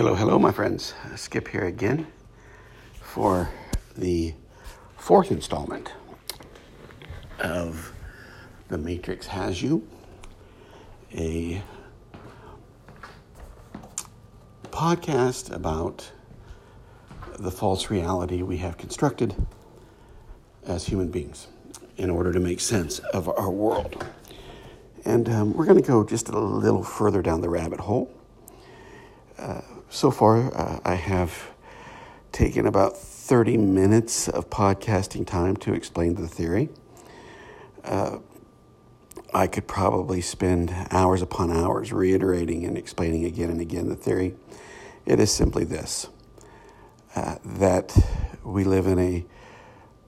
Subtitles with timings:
[0.00, 0.94] Hello, hello, my friends.
[1.14, 2.06] Skip here again
[3.02, 3.50] for
[3.98, 4.32] the
[4.96, 5.92] fourth installment
[7.38, 7.92] of
[8.68, 9.86] The Matrix Has You,
[11.14, 11.60] a
[14.70, 16.10] podcast about
[17.38, 19.34] the false reality we have constructed
[20.64, 21.48] as human beings
[21.98, 24.02] in order to make sense of our world.
[25.04, 28.10] And um, we're going to go just a little further down the rabbit hole.
[29.92, 31.50] So far, uh, I have
[32.30, 36.68] taken about 30 minutes of podcasting time to explain the theory.
[37.82, 38.18] Uh,
[39.34, 44.36] I could probably spend hours upon hours reiterating and explaining again and again the theory.
[45.06, 46.06] It is simply this
[47.16, 47.92] uh, that
[48.44, 49.26] we live in a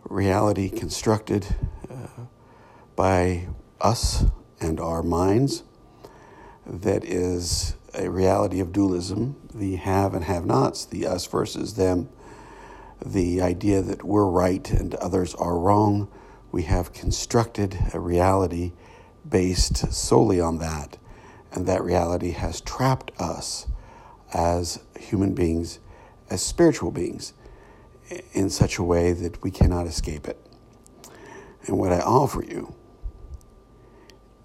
[0.05, 1.57] reality constructed
[1.91, 2.23] uh,
[2.95, 3.49] by
[3.81, 4.27] us
[4.61, 5.65] and our minds
[6.65, 12.09] that is a reality of dualism, the have and have nots, the us versus them,
[13.05, 16.09] the idea that we're right and others are wrong.
[16.51, 18.73] We have constructed a reality
[19.29, 20.99] based solely on that,
[21.53, 23.67] and that reality has trapped us
[24.33, 25.79] as human beings,
[26.31, 27.35] as spiritual beings,
[28.33, 30.39] in such a way that we cannot escape it.
[31.67, 32.75] And what I offer you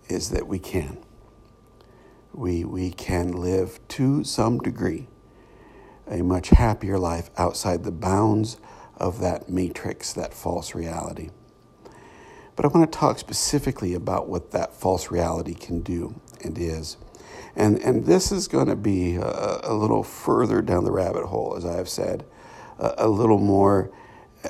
[0.08, 0.98] is that we can
[2.38, 5.08] we, we can live to some degree
[6.10, 8.58] a much happier life outside the bounds
[8.96, 11.30] of that matrix, that false reality.
[12.56, 16.98] But I want to talk specifically about what that false reality can do and is.
[17.56, 21.56] And, and this is going to be a, a little further down the rabbit hole,
[21.58, 22.24] as I have said,
[22.80, 23.92] a, a little more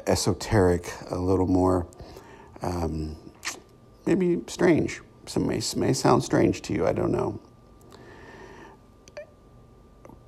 [0.06, 1.88] esoteric, a little more
[2.62, 3.16] um,
[4.06, 5.02] maybe strange.
[5.26, 7.42] Some may, may sound strange to you, I don't know.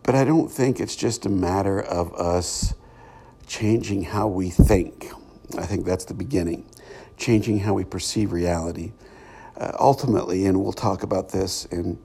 [0.10, 2.74] But I don't think it's just a matter of us
[3.46, 5.12] changing how we think.
[5.56, 6.68] I think that's the beginning,
[7.16, 8.94] changing how we perceive reality.
[9.56, 12.00] Uh, ultimately, and we'll talk about this in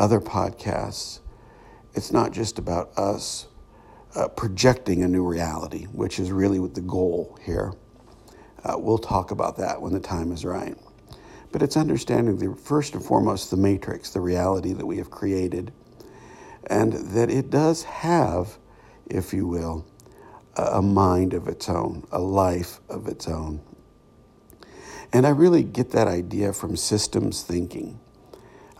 [0.00, 1.20] other podcasts,
[1.94, 3.46] it's not just about us
[4.16, 7.72] uh, projecting a new reality, which is really what the goal here.
[8.64, 10.76] Uh, we'll talk about that when the time is right.
[11.52, 15.72] But it's understanding the first and foremost the matrix, the reality that we have created
[16.66, 18.58] and that it does have,
[19.06, 19.86] if you will,
[20.56, 23.60] a mind of its own, a life of its own.
[25.12, 28.00] And I really get that idea from systems thinking.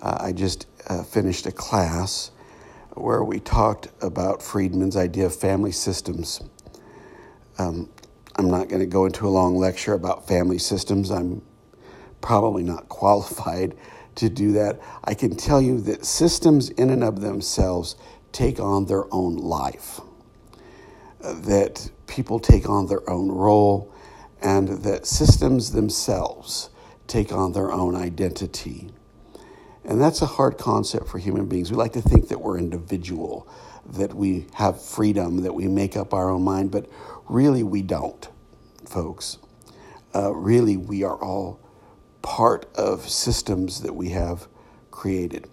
[0.02, 2.30] Uh, I just uh, finished a class
[2.94, 6.42] where we talked about Friedman's idea of family systems.
[7.58, 7.88] Um,
[8.36, 11.10] I'm not going to go into a long lecture about family systems.
[11.10, 11.42] I'm
[12.20, 13.76] probably not qualified
[14.16, 14.80] to do that.
[15.04, 17.96] I can tell you that systems, in and of themselves,
[18.32, 20.00] take on their own life,
[21.20, 23.92] that people take on their own role,
[24.42, 26.70] and that systems themselves
[27.06, 28.90] take on their own identity.
[29.84, 31.70] And that's a hard concept for human beings.
[31.70, 33.48] We like to think that we're individual,
[33.86, 36.88] that we have freedom, that we make up our own mind, but
[37.28, 38.28] really we don't,
[38.86, 39.38] folks.
[40.14, 41.60] Uh, really, we are all
[42.24, 44.48] part of systems that we have
[44.90, 45.46] created,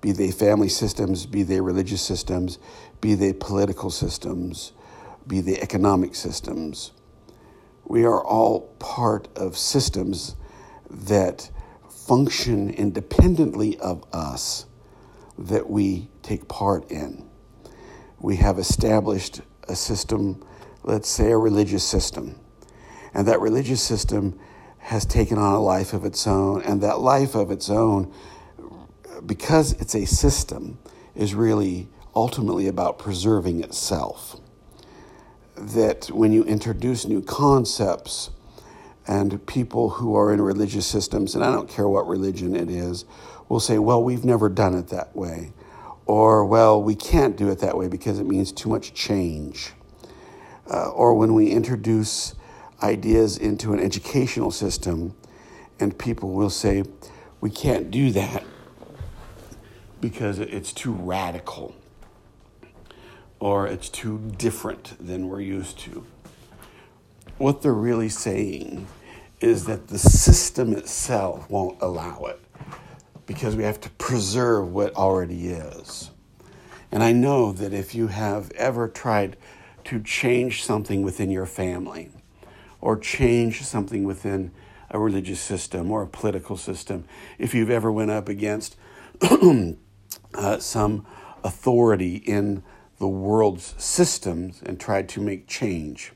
[0.00, 2.58] be they family systems, be they religious systems,
[3.00, 4.72] be they political systems,
[5.26, 6.92] be they economic systems.
[7.84, 10.36] We are all part of systems
[10.88, 11.50] that
[11.90, 14.66] function independently of us
[15.36, 17.28] that we take part in.
[18.20, 20.44] We have established a system,
[20.84, 22.38] let's say a religious system,
[23.12, 24.38] and that religious system
[24.82, 28.12] has taken on a life of its own, and that life of its own,
[29.24, 30.78] because it's a system,
[31.14, 34.40] is really ultimately about preserving itself.
[35.56, 38.30] That when you introduce new concepts,
[39.06, 43.04] and people who are in religious systems, and I don't care what religion it is,
[43.48, 45.52] will say, well, we've never done it that way.
[46.06, 49.72] Or, well, we can't do it that way because it means too much change.
[50.72, 52.34] Uh, or when we introduce
[52.82, 55.14] ideas into an educational system,
[55.80, 56.84] and people will say,
[57.40, 58.44] we can't do that
[60.00, 61.74] because it's too radical
[63.40, 66.06] or it's too different than we're used to.
[67.38, 68.86] What they're really saying
[69.40, 72.40] is that the system itself won't allow it
[73.26, 76.10] because we have to preserve what already is.
[76.92, 79.36] And I know that if you have ever tried
[79.84, 82.10] to change something within your family,
[82.82, 84.50] or change something within
[84.90, 87.04] a religious system or a political system.
[87.38, 88.76] If you've ever went up against
[90.34, 91.06] uh, some
[91.42, 92.62] authority in
[92.98, 96.12] the world's systems and tried to make change,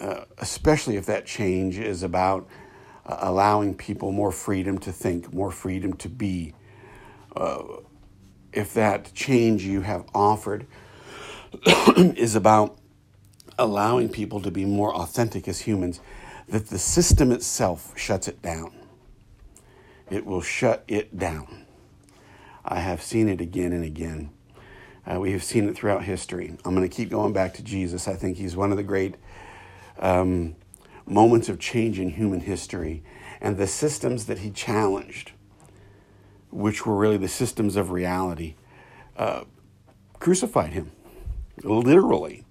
[0.00, 2.48] uh, especially if that change is about
[3.04, 6.54] uh, allowing people more freedom to think, more freedom to be.
[7.36, 7.62] Uh,
[8.52, 10.66] if that change you have offered
[11.96, 12.78] is about
[13.58, 16.00] allowing people to be more authentic as humans,
[16.48, 18.72] that the system itself shuts it down.
[20.10, 21.66] It will shut it down.
[22.64, 24.30] I have seen it again and again.
[25.06, 26.56] Uh, we have seen it throughout history.
[26.64, 28.08] I'm going to keep going back to Jesus.
[28.08, 29.14] I think he's one of the great
[29.98, 30.56] um,
[31.06, 33.02] moments of change in human history.
[33.40, 35.32] And the systems that he challenged,
[36.50, 38.54] which were really the systems of reality,
[39.16, 39.44] uh,
[40.18, 40.90] crucified him,
[41.62, 42.45] literally.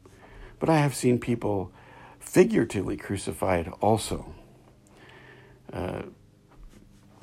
[0.60, 1.72] But I have seen people
[2.20, 4.34] figuratively crucified also.
[5.72, 6.04] Uh,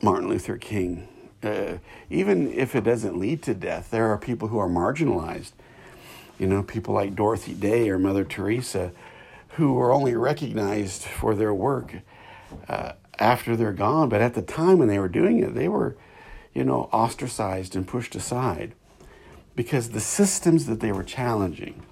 [0.01, 1.09] Martin Luther King.
[1.43, 1.79] Uh,
[2.11, 5.53] even if it doesn't lead to death, there are people who are marginalized.
[6.39, 8.93] You know, people like Dorothy Day or Mother Teresa
[9.57, 11.97] who are only recognized for their work
[12.69, 14.09] uh, after they're gone.
[14.09, 15.97] But at the time when they were doing it, they were,
[16.55, 18.73] you know, ostracized and pushed aside
[19.55, 21.83] because the systems that they were challenging,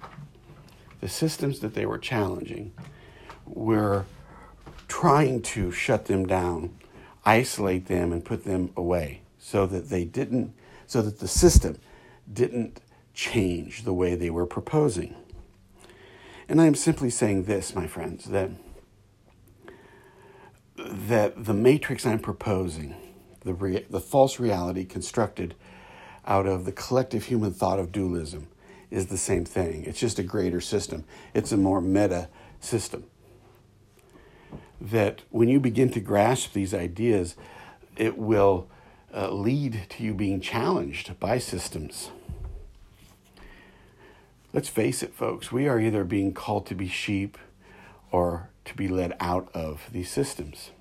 [1.01, 2.71] the systems that they were challenging,
[3.45, 4.05] were
[4.87, 6.71] trying to shut them down
[7.25, 10.53] isolate them and put them away so that they didn't,
[10.87, 11.77] so that the system
[12.31, 12.81] didn't
[13.13, 15.15] change the way they were proposing.
[16.47, 18.49] And I am simply saying this, my friends, that,
[20.75, 22.95] that the matrix I'm proposing,
[23.41, 25.55] the, rea- the false reality constructed
[26.25, 28.47] out of the collective human thought of dualism,
[28.91, 29.85] is the same thing.
[29.85, 32.29] It's just a greater system, it's a more meta
[32.59, 33.05] system
[34.81, 37.35] that when you begin to grasp these ideas,
[37.95, 38.67] it will
[39.13, 42.09] uh, lead to you being challenged by systems.
[44.53, 47.37] Let's face it, folks, we are either being called to be sheep
[48.11, 50.71] or to be led out of these systems.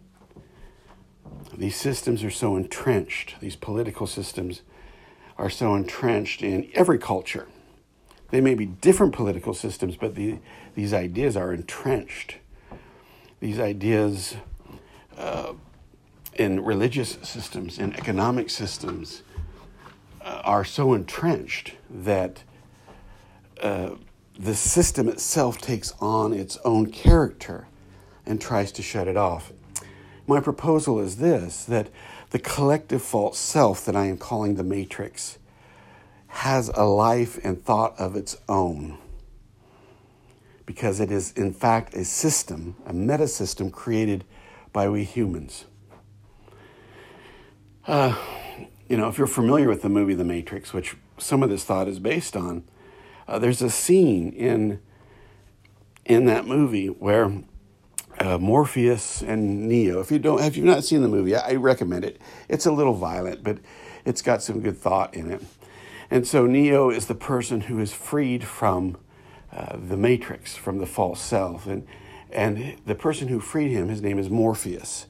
[1.57, 4.63] These systems are so entrenched, these political systems
[5.37, 7.47] are so entrenched in every culture.
[8.31, 10.39] They may be different political systems, but the,
[10.75, 12.37] these ideas are entrenched
[13.41, 14.37] these ideas
[15.17, 15.55] uh,
[16.35, 19.23] in religious systems, in economic systems,
[20.21, 22.43] uh, are so entrenched that
[23.63, 23.91] uh,
[24.39, 27.67] the system itself takes on its own character
[28.27, 29.53] and tries to shut it off.
[30.27, 31.89] My proposal is this that
[32.31, 35.39] the collective false self that I am calling the matrix
[36.31, 38.97] has a life and thought of its own
[40.65, 44.25] because it is, in fact, a system, a meta system created
[44.73, 45.65] by we humans.
[47.87, 48.17] Uh,
[48.89, 51.89] you know, if you're familiar with the movie The Matrix, which some of this thought
[51.89, 52.63] is based on,
[53.27, 54.81] uh, there's a scene in
[56.05, 57.43] in that movie where
[58.21, 60.01] uh, Morpheus and Neo.
[60.01, 62.21] If you don't, if you've not seen the movie, I, I recommend it.
[62.49, 63.59] It's a little violent, but
[64.05, 65.43] it's got some good thought in it.
[66.11, 68.97] And so Neo is the person who is freed from
[69.53, 71.67] uh, the matrix from the false self.
[71.67, 71.87] And,
[72.33, 75.07] and the person who freed him, his name is Morpheus,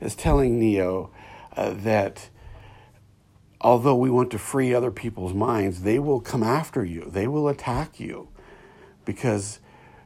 [0.00, 1.10] is telling Neo
[1.56, 2.28] uh, that
[3.60, 7.48] although we want to free other people's minds, they will come after you, they will
[7.48, 8.28] attack you
[9.04, 9.60] because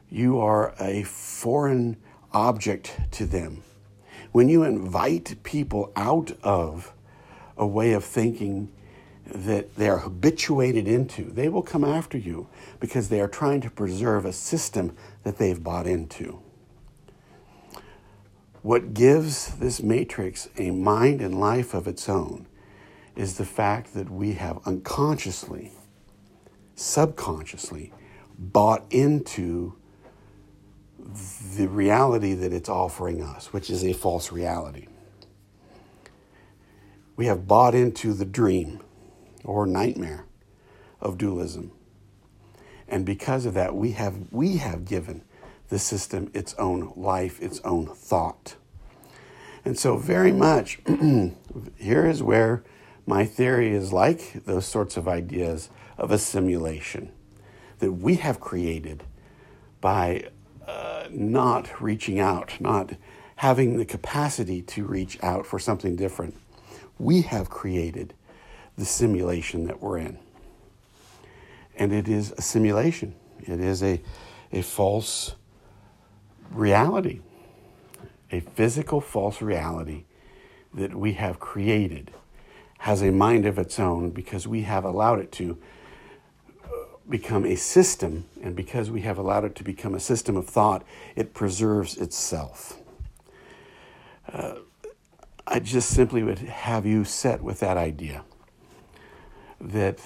[0.09, 1.97] you are a foreign
[2.33, 3.63] object to them.
[4.31, 6.93] When you invite people out of
[7.57, 8.71] a way of thinking
[9.25, 12.47] that they are habituated into, they will come after you
[12.79, 16.41] because they are trying to preserve a system that they've bought into.
[18.61, 22.47] What gives this matrix a mind and life of its own
[23.15, 25.71] is the fact that we have unconsciously,
[26.75, 27.91] subconsciously
[28.37, 29.75] bought into
[31.57, 34.87] the reality that it's offering us, which is a false reality.
[37.15, 38.79] We have bought into the dream
[39.43, 40.25] or nightmare
[40.99, 41.71] of dualism.
[42.87, 45.23] And because of that, we have, we have given
[45.69, 48.55] the system its own life, its own thought.
[49.63, 50.79] And so, very much,
[51.77, 52.63] here is where
[53.05, 57.11] my theory is like those sorts of ideas of a simulation
[57.79, 59.03] that we have created
[59.79, 60.29] by
[60.67, 62.93] uh, not reaching out, not
[63.37, 66.35] having the capacity to reach out for something different.
[66.99, 68.13] We have created
[68.81, 70.17] the simulation that we're in.
[71.75, 74.01] And it is a simulation, it is a,
[74.51, 75.35] a false
[76.49, 77.19] reality,
[78.31, 80.05] a physical false reality
[80.73, 82.09] that we have created
[82.79, 85.59] has a mind of its own because we have allowed it to
[87.07, 90.83] become a system, and because we have allowed it to become a system of thought,
[91.15, 92.79] it preserves itself.
[94.33, 94.55] Uh,
[95.45, 98.23] I just simply would have you set with that idea
[99.61, 99.99] that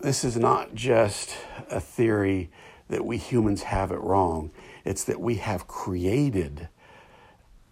[0.00, 1.36] this is not just
[1.70, 2.50] a theory
[2.88, 4.50] that we humans have it wrong,
[4.84, 6.68] it's that we have created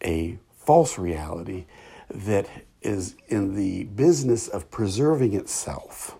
[0.04, 1.66] a false reality
[2.10, 2.48] that
[2.82, 6.16] is in the business of preserving itself.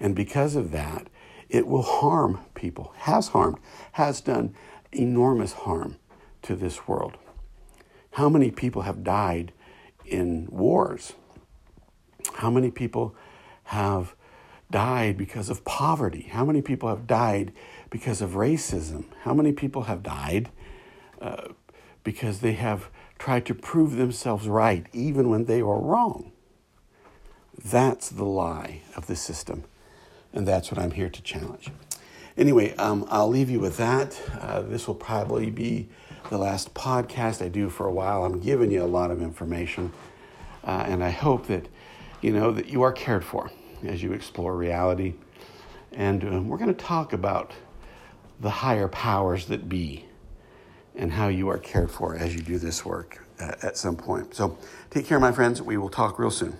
[0.00, 1.08] And because of that,
[1.48, 3.58] it will harm people, has harmed,
[3.92, 4.54] has done
[4.92, 5.96] enormous harm
[6.42, 7.16] to this world.
[8.12, 9.52] How many people have died
[10.04, 11.12] in wars?
[12.34, 13.14] How many people
[13.66, 14.14] have
[14.70, 16.28] died because of poverty?
[16.30, 17.52] How many people have died
[17.90, 19.04] because of racism?
[19.22, 20.50] How many people have died
[21.20, 21.48] uh,
[22.04, 26.32] because they have tried to prove themselves right even when they were wrong?
[27.62, 29.64] That's the lie of the system.
[30.32, 31.70] And that's what I'm here to challenge.
[32.36, 34.20] Anyway, um, I'll leave you with that.
[34.40, 35.88] Uh, this will probably be
[36.28, 38.24] the last podcast I do for a while.
[38.24, 39.92] I'm giving you a lot of information,
[40.62, 41.66] uh, and I hope that
[42.26, 43.52] you know that you are cared for
[43.84, 45.14] as you explore reality.
[45.92, 47.52] And um, we're going to talk about
[48.40, 50.06] the higher powers that be
[50.96, 54.34] and how you are cared for as you do this work uh, at some point.
[54.34, 54.58] So
[54.90, 55.62] take care, my friends.
[55.62, 56.56] We will talk real soon.